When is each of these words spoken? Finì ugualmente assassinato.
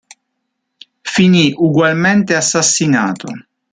Finì 1.01 1.53
ugualmente 1.55 2.33
assassinato. 2.35 3.27